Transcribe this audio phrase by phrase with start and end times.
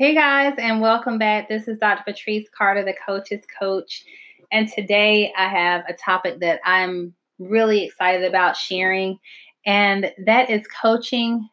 [0.00, 1.46] Hey guys, and welcome back.
[1.50, 2.04] This is Dr.
[2.06, 4.02] Patrice Carter, the coach's coach.
[4.50, 9.18] And today I have a topic that I'm really excited about sharing,
[9.66, 11.46] and that is coaching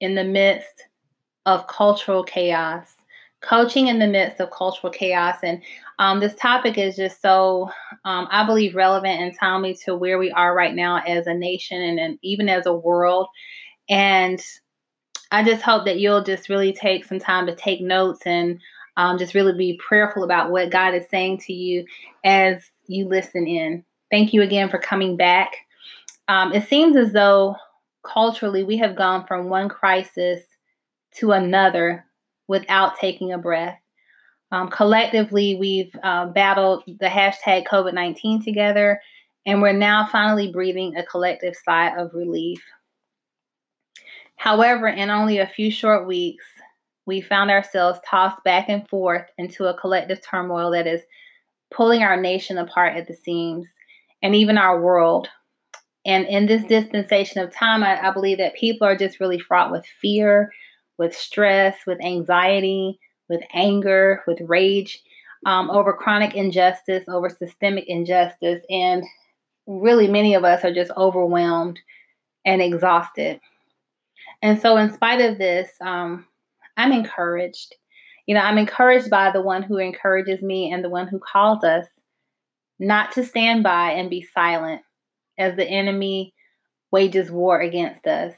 [0.00, 0.84] in the midst
[1.46, 2.96] of cultural chaos.
[3.40, 5.38] Coaching in the midst of cultural chaos.
[5.42, 5.62] And
[5.98, 7.70] um, this topic is just so,
[8.04, 11.80] um, I believe, relevant and timely to where we are right now as a nation
[11.80, 13.26] and, and even as a world.
[13.88, 14.38] And
[15.30, 18.60] I just hope that you'll just really take some time to take notes and
[18.96, 21.84] um, just really be prayerful about what God is saying to you
[22.24, 23.84] as you listen in.
[24.10, 25.52] Thank you again for coming back.
[26.28, 27.56] Um, it seems as though
[28.04, 30.42] culturally we have gone from one crisis
[31.16, 32.04] to another
[32.48, 33.78] without taking a breath.
[34.52, 39.00] Um, collectively, we've uh, battled the hashtag COVID 19 together,
[39.44, 42.62] and we're now finally breathing a collective sigh of relief.
[44.36, 46.44] However, in only a few short weeks,
[47.06, 51.02] we found ourselves tossed back and forth into a collective turmoil that is
[51.72, 53.66] pulling our nation apart at the seams
[54.22, 55.28] and even our world.
[56.04, 59.72] And in this dispensation of time, I, I believe that people are just really fraught
[59.72, 60.52] with fear,
[60.98, 65.02] with stress, with anxiety, with anger, with rage
[65.44, 68.62] um, over chronic injustice, over systemic injustice.
[68.70, 69.04] And
[69.66, 71.78] really, many of us are just overwhelmed
[72.44, 73.40] and exhausted.
[74.42, 76.26] And so, in spite of this, um,
[76.76, 77.74] I'm encouraged.
[78.26, 81.64] You know, I'm encouraged by the one who encourages me and the one who calls
[81.64, 81.86] us
[82.78, 84.82] not to stand by and be silent
[85.38, 86.34] as the enemy
[86.90, 88.34] wages war against us.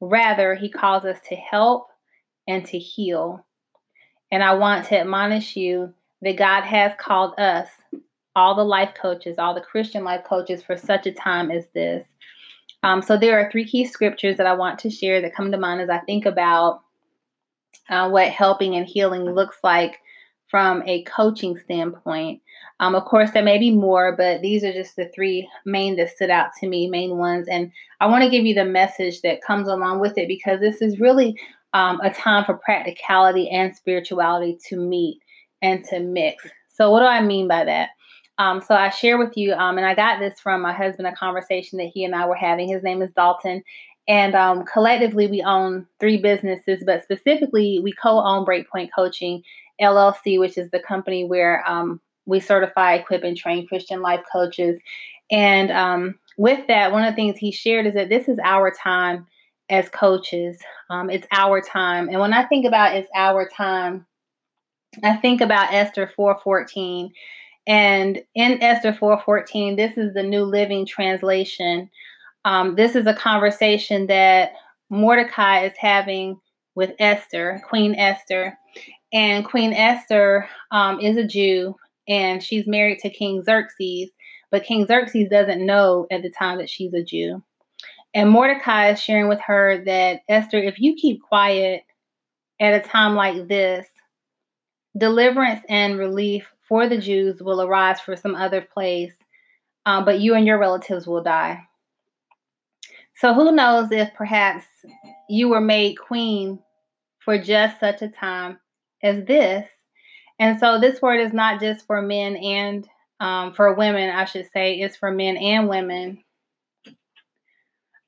[0.00, 1.88] Rather, he calls us to help
[2.46, 3.44] and to heal.
[4.30, 7.68] And I want to admonish you that God has called us,
[8.36, 12.06] all the life coaches, all the Christian life coaches, for such a time as this.
[12.82, 15.58] Um, so there are three key scriptures that I want to share that come to
[15.58, 16.82] mind as I think about
[17.88, 19.98] uh, what helping and healing looks like
[20.48, 22.40] from a coaching standpoint.
[22.80, 26.10] Um, of course, there may be more, but these are just the three main that
[26.10, 27.48] stood out to me, main ones.
[27.48, 30.80] And I want to give you the message that comes along with it because this
[30.80, 31.38] is really
[31.74, 35.20] um, a time for practicality and spirituality to meet
[35.60, 36.46] and to mix.
[36.68, 37.90] So, what do I mean by that?
[38.38, 41.14] Um, so I share with you, um, and I got this from my husband, a
[41.14, 42.68] conversation that he and I were having.
[42.68, 43.62] His name is Dalton.
[44.06, 49.42] And um, collectively, we own three businesses, but specifically, we co own Breakpoint Coaching
[49.80, 54.80] LLC, which is the company where um, we certify, equip, and train Christian life coaches.
[55.30, 58.70] And um, with that, one of the things he shared is that this is our
[58.70, 59.26] time
[59.68, 60.58] as coaches.
[60.88, 62.08] Um, it's our time.
[62.08, 64.06] And when I think about it's our time,
[65.04, 67.12] I think about Esther 414
[67.68, 71.90] and in Esther 4:14, this is the New Living Translation.
[72.46, 74.52] Um, this is a conversation that
[74.88, 76.40] Mordecai is having
[76.74, 78.56] with Esther, Queen Esther.
[79.12, 81.74] And Queen Esther um, is a Jew
[82.08, 84.10] and she's married to King Xerxes,
[84.50, 87.42] but King Xerxes doesn't know at the time that she's a Jew.
[88.14, 91.82] And Mordecai is sharing with her that Esther, if you keep quiet
[92.60, 93.86] at a time like this,
[94.96, 99.14] deliverance and relief for the Jews will arise for some other place,
[99.86, 101.60] um, but you and your relatives will die.
[103.16, 104.64] So who knows if perhaps
[105.28, 106.60] you were made queen
[107.18, 108.58] for just such a time
[109.02, 109.68] as this.
[110.38, 112.88] And so this word is not just for men and
[113.20, 116.22] um, for women, I should say, it's for men and women.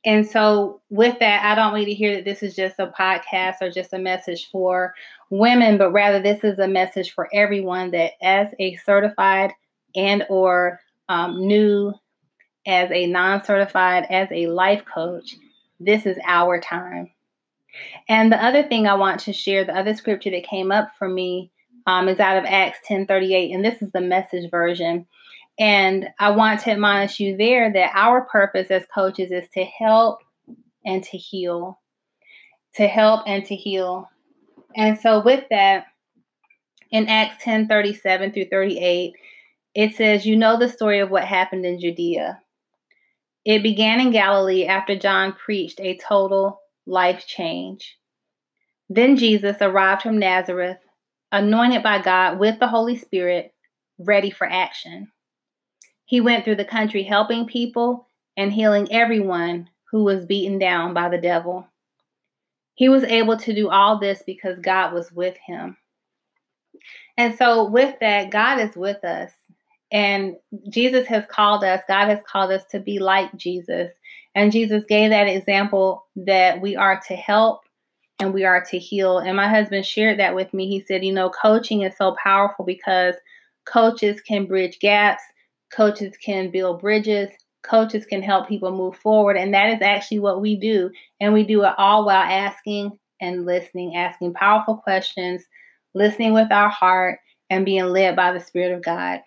[0.04, 2.86] And so, with that, I don't want you to hear that this is just a
[2.86, 4.94] podcast or just a message for
[5.28, 9.52] women, but rather this is a message for everyone that, as a certified
[9.94, 10.80] and or
[11.10, 11.92] um, new,
[12.66, 15.36] as a non-certified, as a life coach,
[15.78, 17.10] this is our time.
[18.08, 21.08] And the other thing I want to share, the other scripture that came up for
[21.08, 21.50] me,
[21.86, 25.06] um, is out of Acts ten thirty eight, and this is the message version.
[25.58, 30.20] And I want to admonish you there that our purpose as coaches is to help
[30.84, 31.78] and to heal,
[32.76, 34.08] to help and to heal.
[34.76, 35.86] And so, with that,
[36.90, 39.12] in Acts 10 37 through 38,
[39.74, 42.40] it says, You know the story of what happened in Judea.
[43.44, 47.96] It began in Galilee after John preached a total life change.
[48.88, 50.78] Then Jesus arrived from Nazareth,
[51.30, 53.54] anointed by God with the Holy Spirit,
[53.98, 55.12] ready for action.
[56.10, 61.08] He went through the country helping people and healing everyone who was beaten down by
[61.08, 61.68] the devil.
[62.74, 65.76] He was able to do all this because God was with him.
[67.16, 69.30] And so, with that, God is with us.
[69.92, 70.34] And
[70.68, 73.92] Jesus has called us, God has called us to be like Jesus.
[74.34, 77.60] And Jesus gave that example that we are to help
[78.18, 79.18] and we are to heal.
[79.18, 80.66] And my husband shared that with me.
[80.66, 83.14] He said, you know, coaching is so powerful because
[83.64, 85.22] coaches can bridge gaps,
[85.70, 87.30] coaches can build bridges,
[87.62, 89.36] coaches can help people move forward.
[89.36, 90.90] And that is actually what we do.
[91.20, 95.42] And we do it all while asking and listening, asking powerful questions,
[95.94, 97.20] listening with our heart,
[97.50, 99.20] and being led by the Spirit of God.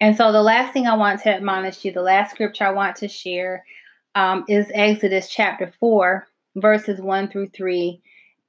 [0.00, 2.96] And so, the last thing I want to admonish you, the last scripture I want
[2.96, 3.64] to share
[4.14, 6.26] um, is Exodus chapter 4,
[6.56, 8.00] verses 1 through 3.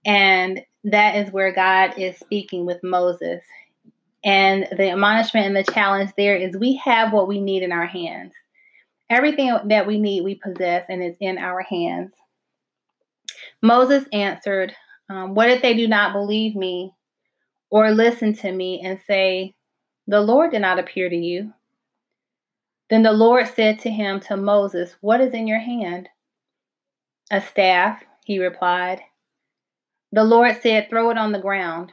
[0.05, 3.41] And that is where God is speaking with Moses.
[4.23, 7.85] And the admonishment and the challenge there is we have what we need in our
[7.85, 8.33] hands.
[9.09, 12.13] Everything that we need, we possess, and it's in our hands.
[13.61, 14.73] Moses answered,
[15.09, 16.93] um, What if they do not believe me
[17.69, 19.55] or listen to me and say,
[20.07, 21.53] The Lord did not appear to you?
[22.89, 26.09] Then the Lord said to him, to Moses, What is in your hand?
[27.31, 29.01] A staff, he replied.
[30.11, 31.91] The Lord said, Throw it on the ground.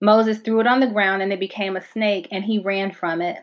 [0.00, 3.22] Moses threw it on the ground, and it became a snake, and he ran from
[3.22, 3.38] it.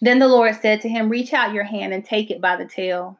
[0.00, 2.66] Then the Lord said to him, Reach out your hand and take it by the
[2.66, 3.18] tail.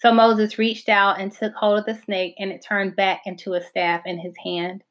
[0.00, 3.54] So Moses reached out and took hold of the snake, and it turned back into
[3.54, 4.82] a staff in his hand.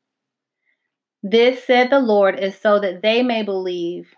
[1.21, 4.13] This, said the Lord, is so that they may believe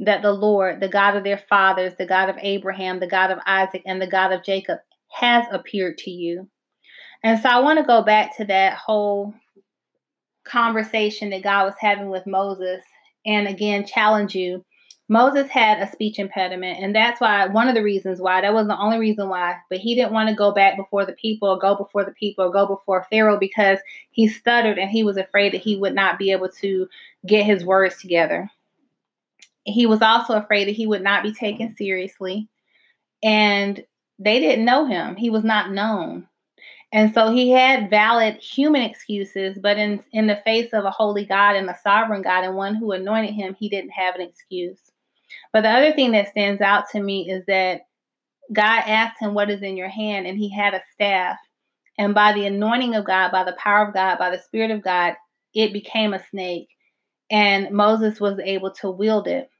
[0.00, 3.38] that the Lord, the God of their fathers, the God of Abraham, the God of
[3.46, 4.78] Isaac, and the God of Jacob,
[5.12, 6.48] has appeared to you.
[7.22, 9.32] And so I want to go back to that whole
[10.44, 12.82] conversation that God was having with Moses
[13.24, 14.64] and again challenge you.
[15.08, 18.70] Moses had a speech impediment, and that's why one of the reasons why that wasn't
[18.70, 21.58] the only reason why, but he didn't want to go back before the people or
[21.58, 23.78] go before the people or go before Pharaoh because
[24.10, 26.88] he stuttered and he was afraid that he would not be able to
[27.26, 28.48] get his words together.
[29.64, 32.48] He was also afraid that he would not be taken seriously,
[33.22, 33.84] and
[34.18, 35.16] they didn't know him.
[35.16, 36.26] He was not known.
[36.92, 41.24] And so he had valid human excuses, but in, in the face of a holy
[41.24, 44.78] God and a sovereign God and one who anointed him, he didn't have an excuse.
[45.52, 47.82] But the other thing that stands out to me is that
[48.52, 50.26] God asked him, What is in your hand?
[50.26, 51.38] And he had a staff.
[51.98, 54.82] And by the anointing of God, by the power of God, by the Spirit of
[54.82, 55.14] God,
[55.54, 56.68] it became a snake.
[57.30, 59.50] And Moses was able to wield it.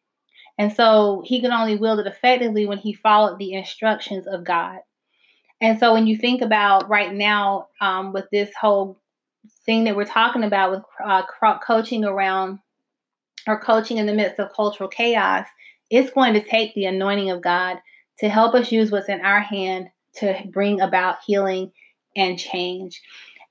[0.58, 4.80] And so he could only wield it effectively when he followed the instructions of God.
[5.62, 9.00] And so when you think about right now um, with this whole
[9.64, 11.22] thing that we're talking about with uh,
[11.64, 12.58] coaching around
[13.46, 15.46] or coaching in the midst of cultural chaos,
[15.88, 17.78] it's going to take the anointing of God
[18.18, 21.70] to help us use what's in our hand to bring about healing
[22.16, 23.00] and change.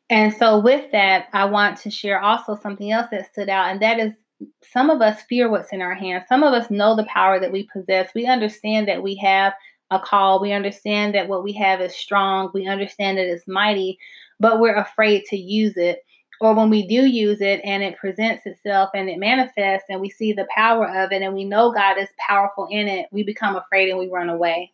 [0.10, 3.82] And so, with that, I want to share also something else that stood out, and
[3.82, 4.14] that is
[4.64, 6.26] some of us fear what's in our hands.
[6.28, 8.10] Some of us know the power that we possess.
[8.14, 9.54] We understand that we have
[9.92, 10.42] a call.
[10.42, 12.50] We understand that what we have is strong.
[12.54, 14.00] We understand that it's mighty,
[14.40, 16.04] but we're afraid to use it.
[16.40, 20.10] Or when we do use it and it presents itself and it manifests and we
[20.10, 23.56] see the power of it and we know God is powerful in it, we become
[23.56, 24.72] afraid and we run away.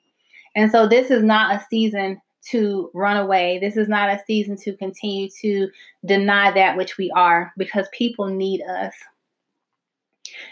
[0.56, 2.22] And so this is not a season
[2.52, 3.60] to run away.
[3.60, 5.68] This is not a season to continue to
[6.06, 8.94] deny that which we are because people need us.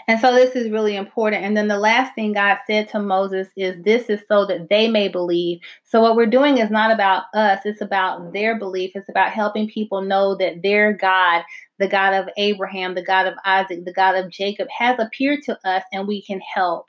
[0.08, 1.44] And so this is really important.
[1.44, 4.88] And then the last thing God said to Moses is this is so that they
[4.88, 5.60] may believe.
[5.84, 8.92] So what we're doing is not about us, it's about their belief.
[8.96, 11.44] It's about helping people know that their God,
[11.80, 15.58] the God of Abraham, the God of Isaac, the God of Jacob has appeared to
[15.65, 16.86] us and we can help.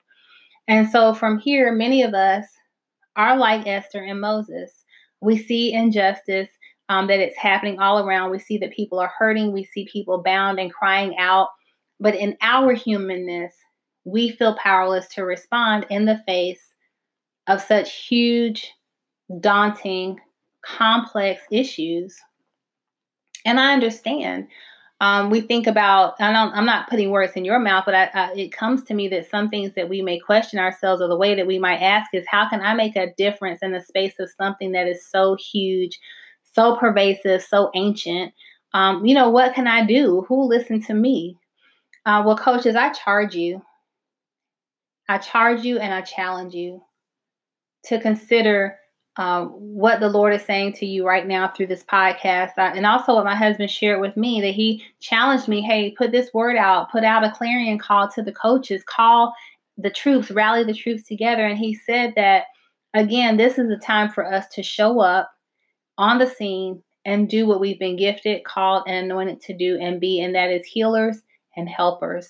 [0.69, 2.45] And so from here, many of us
[3.17, 4.85] are like Esther and Moses.
[5.21, 6.49] We see injustice.
[6.89, 8.31] Um, that it's happening all around.
[8.31, 9.51] We see that people are hurting.
[9.51, 11.49] We see people bound and crying out
[12.01, 13.55] but in our humanness,
[14.05, 16.75] we feel powerless to respond in the face
[17.49, 18.73] of such huge,
[19.41, 20.19] daunting,
[20.65, 22.17] complex issues.
[23.45, 24.49] And I understand.
[25.01, 28.33] Um, we think about, I am not putting words in your mouth, but I, I,
[28.33, 31.35] it comes to me that some things that we may question ourselves or the way
[31.35, 34.31] that we might ask is how can I make a difference in the space of
[34.31, 35.99] something that is so huge,
[36.55, 38.33] so pervasive, so ancient?
[38.73, 40.25] Um, you know, what can I do?
[40.29, 41.37] Who will listen to me?
[42.07, 43.61] Uh, well, coaches, I charge you.
[45.09, 46.81] I charge you and I challenge you
[47.87, 48.79] to consider
[49.17, 52.53] um, what the Lord is saying to you right now through this podcast.
[52.57, 56.13] Uh, and also, what my husband shared with me that he challenged me hey, put
[56.13, 59.35] this word out, put out a clarion call to the coaches, call
[59.77, 61.45] the troops, rally the troops together.
[61.45, 62.45] And he said that,
[62.95, 65.33] again, this is a time for us to show up
[65.99, 70.01] on the scene and do what we've been gifted, called, and anointed to do and
[70.01, 71.23] be, and that is healers
[71.57, 72.29] and helpers.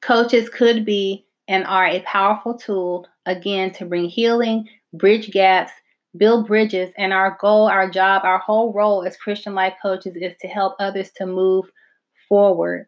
[0.00, 5.72] Coaches could be and are a powerful tool, again, to bring healing, bridge gaps,
[6.16, 6.90] build bridges.
[6.98, 10.74] And our goal, our job, our whole role as Christian life coaches is to help
[10.78, 11.66] others to move
[12.28, 12.86] forward.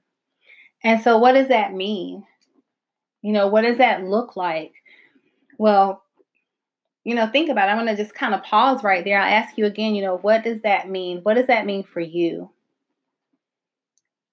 [0.83, 2.25] And so, what does that mean?
[3.23, 4.73] You know, what does that look like?
[5.59, 6.03] Well,
[7.05, 7.73] you know, think about it.
[7.73, 9.21] I'm going to just kind of pause right there.
[9.21, 11.21] I'll ask you again, you know, what does that mean?
[11.23, 12.51] What does that mean for you?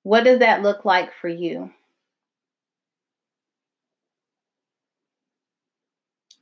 [0.03, 1.72] What does that look like for you?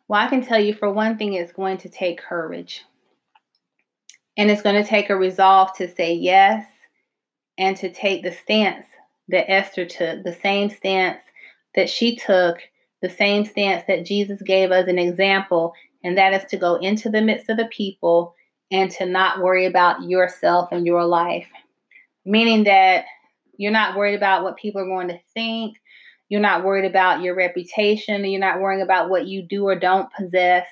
[0.07, 2.83] Well, I can tell you for one thing, it's going to take courage.
[4.37, 6.65] And it's going to take a resolve to say yes
[7.57, 8.85] and to take the stance
[9.27, 11.21] that Esther took, the same stance
[11.75, 12.57] that she took,
[13.01, 15.73] the same stance that Jesus gave us an example,
[16.03, 18.33] and that is to go into the midst of the people
[18.71, 21.47] and to not worry about yourself and your life.
[22.25, 23.05] Meaning that
[23.59, 25.75] you're not worried about what people are going to think.
[26.29, 28.23] You're not worried about your reputation.
[28.23, 30.65] You're not worrying about what you do or don't possess,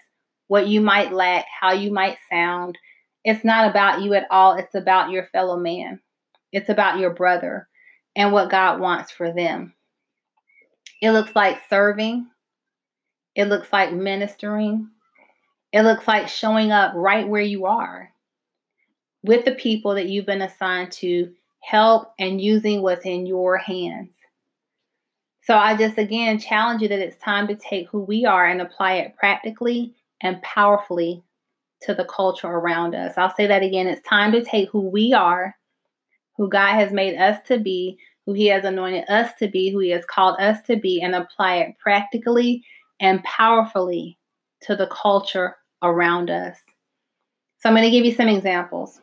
[0.48, 2.77] what you might lack, how you might sound.
[3.25, 4.53] It's not about you at all.
[4.53, 6.00] It's about your fellow man.
[6.53, 7.67] It's about your brother
[8.15, 9.74] and what God wants for them.
[11.01, 12.25] It looks like serving.
[13.36, 14.88] It looks like ministering.
[15.74, 18.13] It looks like showing up right where you are
[19.24, 21.34] with the people that you've been assigned to
[21.67, 24.13] help and using what's in your hands.
[25.43, 28.62] So I just again challenge you that it's time to take who we are and
[28.62, 31.21] apply it practically and powerfully
[31.81, 33.17] to the culture around us.
[33.17, 33.86] I'll say that again.
[33.86, 35.55] It's time to take who we are,
[36.38, 39.79] who God has made us to be, who He has anointed us to be, who
[39.79, 42.63] He has called us to be, and apply it practically
[43.01, 44.17] and powerfully
[44.62, 46.57] to the culture around us.
[47.59, 49.01] So I'm going to give you some examples.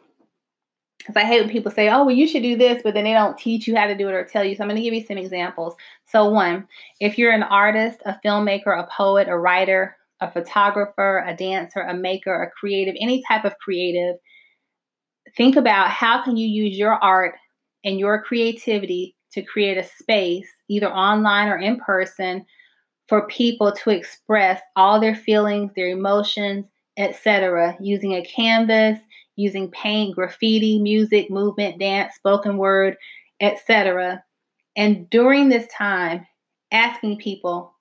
[1.05, 3.13] Because I hate when people say, oh, well, you should do this, but then they
[3.13, 4.57] don't teach you how to do it or tell you.
[4.57, 5.75] So I'm going to give you some examples.
[6.07, 6.67] So, one,
[6.99, 11.93] if you're an artist, a filmmaker, a poet, a writer, a photographer, a dancer, a
[11.93, 14.17] maker, a creative, any type of creative,
[15.37, 17.35] think about how can you use your art
[17.85, 22.47] and your creativity to create a space, either online or in person,
[23.09, 26.65] for people to express all their feelings, their emotions,
[26.97, 28.99] etc., using a canvas,
[29.37, 32.97] using paint, graffiti, music, movement, dance, spoken word,
[33.41, 34.23] etc.
[34.77, 36.27] And during this time,
[36.73, 37.75] asking people,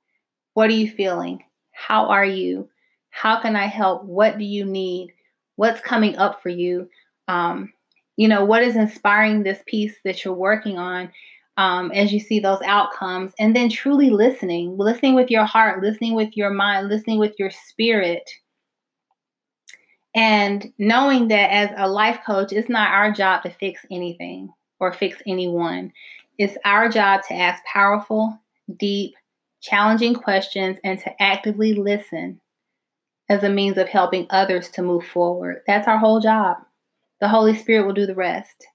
[0.54, 1.44] What are you feeling?
[1.72, 2.70] How are you?
[3.10, 4.04] How can I help?
[4.04, 5.14] What do you need?
[5.56, 6.90] What's coming up for you?
[7.28, 7.72] Um,
[8.16, 11.12] you know, what is inspiring this piece that you're working on?
[11.58, 16.16] um, as you see those outcomes, and then truly listening, listening with your heart, listening
[16.16, 18.30] with your mind, listening with your spirit,
[20.16, 24.94] and knowing that as a life coach, it's not our job to fix anything or
[24.94, 25.92] fix anyone.
[26.38, 28.40] It's our job to ask powerful,
[28.78, 29.16] deep,
[29.62, 32.40] challenging questions and to actively listen
[33.30, 35.62] as a means of helping others to move forward.
[35.66, 36.58] That's our whole job.
[37.22, 38.68] The Holy Spirit will do the rest.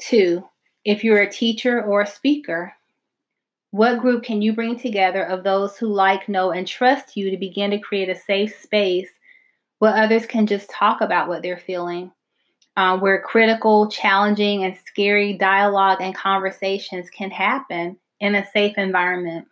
[0.00, 0.44] Two,
[0.84, 2.72] if you're a teacher or a speaker,
[3.70, 7.36] what group can you bring together of those who like, know, and trust you to
[7.36, 9.10] begin to create a safe space
[9.78, 12.12] where others can just talk about what they're feeling?
[12.76, 19.46] Uh, where critical, challenging, and scary dialogue and conversations can happen in a safe environment.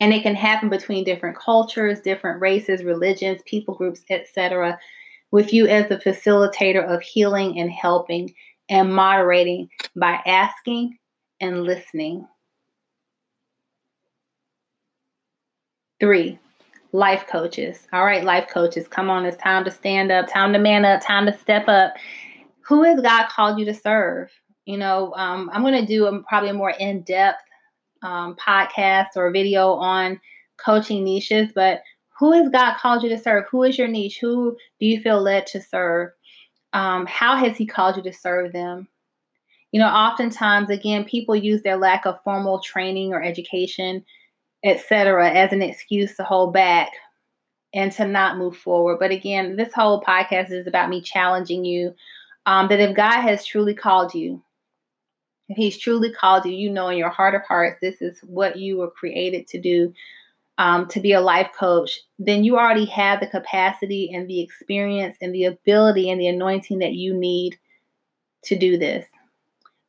[0.00, 4.78] And it can happen between different cultures, different races, religions, people groups, etc.,
[5.32, 8.32] with you as the facilitator of healing and helping
[8.68, 10.96] and moderating by asking
[11.40, 12.26] and listening.
[15.98, 16.38] Three,
[16.96, 17.86] life coaches.
[17.92, 19.26] All right, life coaches, come on.
[19.26, 21.94] It's time to stand up, time to man up, time to step up.
[22.62, 24.30] Who has God called you to serve?
[24.64, 27.42] You know, um, I'm going to do a, probably a more in depth
[28.02, 30.18] um, podcast or video on
[30.56, 31.82] coaching niches, but
[32.18, 33.44] who has God called you to serve?
[33.50, 34.18] Who is your niche?
[34.18, 36.12] Who do you feel led to serve?
[36.72, 38.88] Um, how has He called you to serve them?
[39.70, 44.02] You know, oftentimes, again, people use their lack of formal training or education,
[44.66, 46.90] etc., as an excuse to hold back
[47.74, 48.98] and to not move forward.
[48.98, 51.94] But again, this whole podcast is about me challenging you
[52.46, 54.42] um, that if God has truly called you,
[55.48, 58.56] if He's truly called you, you know in your heart of hearts, this is what
[58.56, 59.92] you were created to do
[60.58, 65.16] um, to be a life coach, then you already have the capacity and the experience
[65.20, 67.58] and the ability and the anointing that you need
[68.44, 69.06] to do this.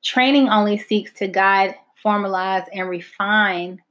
[0.03, 3.81] Training only seeks to guide, formalize, and refine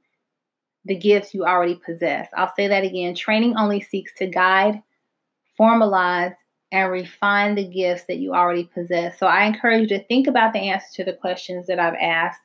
[0.87, 2.29] the gifts you already possess.
[2.35, 3.13] I'll say that again.
[3.13, 4.81] Training only seeks to guide,
[5.59, 6.35] formalize,
[6.71, 9.17] and refine the gifts that you already possess.
[9.19, 12.41] So I encourage you to think about the answer to the questions that I've asked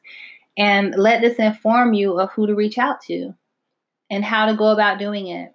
[0.57, 3.35] and let this inform you of who to reach out to
[4.11, 5.53] and how to go about doing it.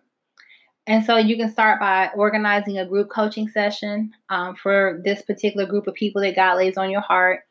[0.87, 5.65] And so you can start by organizing a group coaching session um, for this particular
[5.65, 7.41] group of people that God lays on your heart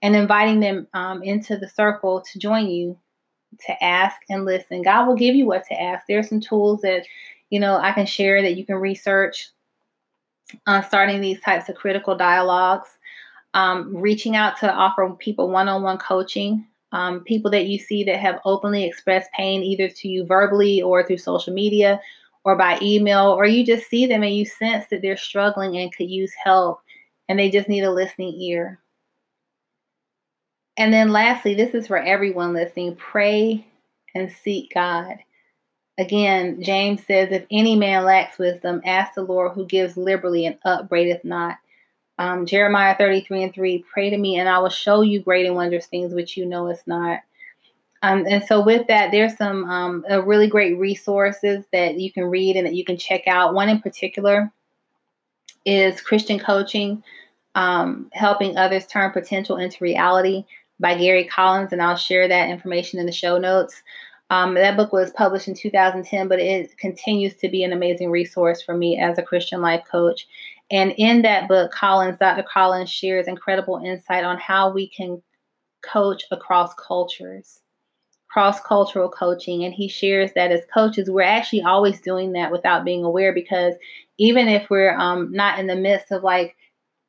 [0.00, 2.98] and inviting them um, into the circle to join you
[3.66, 4.82] to ask and listen.
[4.82, 6.06] God will give you what to ask.
[6.06, 7.06] There are some tools that,
[7.50, 9.50] you know, I can share that you can research
[10.66, 12.88] uh, starting these types of critical dialogues,
[13.54, 16.66] um, reaching out to offer people one on one coaching.
[16.92, 21.02] Um, people that you see that have openly expressed pain either to you verbally or
[21.02, 22.00] through social media
[22.44, 25.92] or by email, or you just see them and you sense that they're struggling and
[25.92, 26.80] could use help
[27.28, 28.78] and they just need a listening ear.
[30.76, 33.66] And then lastly, this is for everyone listening pray
[34.14, 35.18] and seek God.
[35.98, 40.58] Again, James says, If any man lacks wisdom, ask the Lord who gives liberally and
[40.64, 41.56] upbraideth not.
[42.18, 45.54] Um, Jeremiah 33 and 3, pray to me and I will show you great and
[45.54, 47.20] wondrous things which you know is not.
[48.02, 52.56] Um, and so with that, there's some um, really great resources that you can read
[52.56, 53.54] and that you can check out.
[53.54, 54.52] One in particular
[55.64, 57.02] is Christian Coaching,
[57.54, 60.44] um, helping others turn potential into reality
[60.84, 63.82] by Gary Collins, and I'll share that information in the show notes.
[64.28, 68.60] Um, that book was published in 2010, but it continues to be an amazing resource
[68.60, 70.26] for me as a Christian life coach.
[70.70, 72.42] And in that book, Collins, Dr.
[72.42, 75.22] Collins shares incredible insight on how we can
[75.80, 77.62] coach across cultures,
[78.28, 79.64] cross cultural coaching.
[79.64, 83.72] And he shares that as coaches, we're actually always doing that without being aware because
[84.18, 86.56] even if we're um, not in the midst of like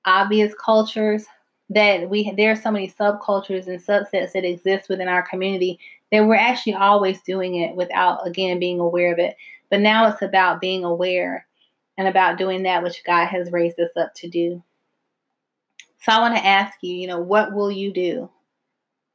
[0.05, 1.25] obvious cultures,
[1.69, 5.79] that we there are so many subcultures and subsets that exist within our community
[6.11, 9.35] that we're actually always doing it without again being aware of it.
[9.69, 11.47] But now it's about being aware
[11.97, 14.63] and about doing that which God has raised us up to do.
[16.01, 18.29] So I want to ask you, you know, what will you do?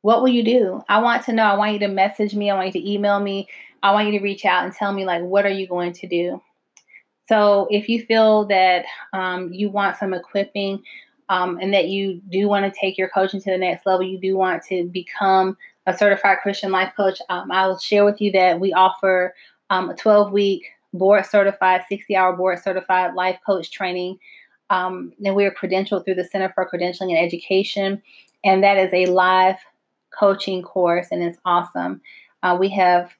[0.02, 0.82] What will you do?
[0.88, 1.44] I want to know.
[1.44, 2.50] I want you to message me.
[2.50, 3.48] I want you to email me.
[3.82, 6.08] I want you to reach out and tell me, like, what are you going to
[6.08, 6.42] do?
[7.28, 10.82] So if you feel that um, you want some equipping
[11.30, 14.18] um, and that you do want to take your coaching to the next level, you
[14.18, 18.60] do want to become a certified Christian life coach, um, I'll share with you that
[18.60, 19.34] we offer
[19.70, 24.18] um, a 12 week board certified, 60 hour board certified life coach training.
[24.70, 28.02] Um, and we're credentialed through the Center for Credentialing and Education.
[28.44, 29.56] And that is a live
[30.18, 32.00] coaching course, and it's awesome.
[32.42, 33.10] Uh, we have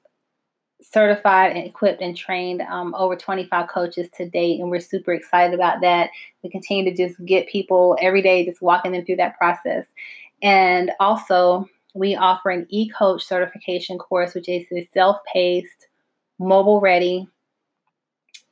[0.91, 5.53] certified and equipped and trained um, over 25 coaches to date, and we're super excited
[5.53, 6.09] about that.
[6.43, 9.85] We continue to just get people every day, just walking them through that process.
[10.41, 15.87] And also, we offer an e coach certification course, which is a self paced,
[16.39, 17.27] mobile ready,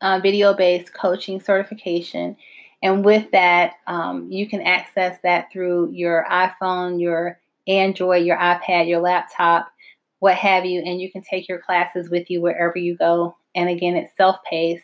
[0.02, 2.38] uh, video based coaching certification.
[2.82, 8.88] And with that, um, you can access that through your iPhone, your Android, your iPad,
[8.88, 9.70] your laptop
[10.20, 13.36] what have you, and you can take your classes with you wherever you go.
[13.56, 14.84] And again, it's self paced.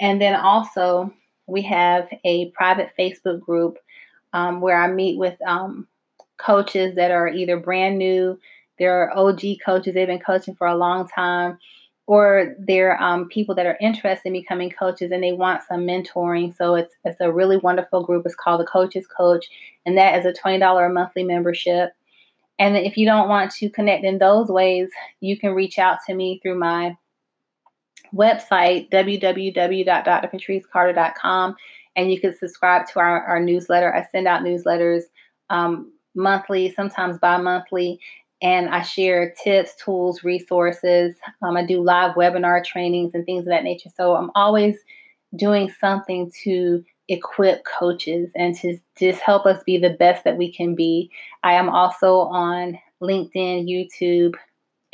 [0.00, 1.12] And then also,
[1.46, 3.78] we have a private Facebook group
[4.32, 5.88] um, where I meet with um,
[6.36, 8.38] coaches that are either brand new,
[8.78, 11.58] they're OG coaches, they've been coaching for a long time,
[12.06, 16.56] or they're um, people that are interested in becoming coaches and they want some mentoring.
[16.56, 18.24] So it's, it's a really wonderful group.
[18.24, 19.46] It's called the Coaches Coach,
[19.84, 21.90] and that is a $20 a monthly membership.
[22.58, 24.90] And if you don't want to connect in those ways,
[25.20, 26.96] you can reach out to me through my
[28.14, 31.56] website, www.drpatricecarter.com,
[31.96, 33.94] and you can subscribe to our, our newsletter.
[33.94, 35.04] I send out newsletters
[35.50, 38.00] um, monthly, sometimes bi monthly,
[38.40, 41.16] and I share tips, tools, resources.
[41.42, 43.90] Um, I do live webinar trainings and things of that nature.
[43.96, 44.76] So I'm always
[45.36, 50.52] doing something to equip coaches and to just help us be the best that we
[50.52, 51.10] can be.
[51.42, 54.34] I am also on LinkedIn, YouTube,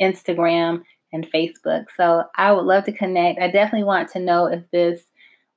[0.01, 1.85] Instagram, and Facebook.
[1.97, 3.39] So I would love to connect.
[3.39, 5.01] I definitely want to know if this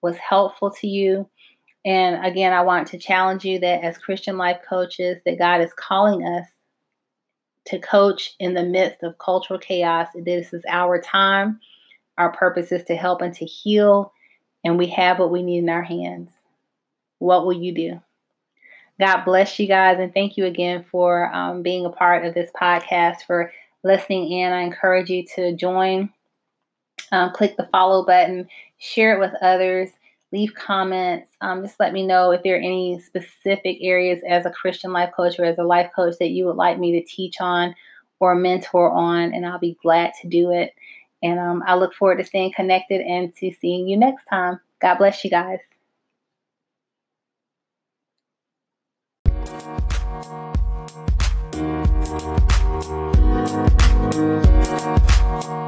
[0.02, 1.28] was helpful to you.
[1.84, 5.72] And again, I want to challenge you that as Christian life coaches, that God is
[5.74, 6.46] calling us
[7.66, 10.08] to coach in the midst of cultural chaos.
[10.14, 11.60] This is our time.
[12.16, 14.12] Our purpose is to help and to heal,
[14.64, 16.30] and we have what we need in our hands
[17.18, 18.00] what will you do?
[19.00, 22.50] God bless you guys, and thank you again for um, being a part of this
[22.60, 23.52] podcast, for
[23.84, 24.52] listening in.
[24.52, 26.10] I encourage you to join,
[27.12, 29.90] um, click the follow button, share it with others,
[30.32, 31.30] leave comments.
[31.40, 35.12] Um, just let me know if there are any specific areas as a Christian life
[35.16, 37.74] coach or as a life coach that you would like me to teach on
[38.20, 40.74] or mentor on, and I'll be glad to do it.
[41.22, 44.58] And um, I look forward to staying connected and to seeing you next time.
[44.80, 45.60] God bless you guys.
[52.80, 53.08] Thank
[55.48, 55.67] you.